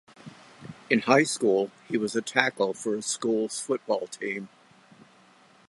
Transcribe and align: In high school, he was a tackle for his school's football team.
In 0.89 1.01
high 1.01 1.21
school, 1.25 1.69
he 1.87 1.95
was 1.95 2.15
a 2.15 2.23
tackle 2.23 2.73
for 2.73 2.95
his 2.95 3.05
school's 3.05 3.59
football 3.59 4.07
team. 4.07 4.49